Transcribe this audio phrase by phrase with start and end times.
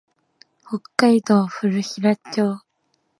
[0.67, 2.01] 北海道古平
[2.33, 2.61] 町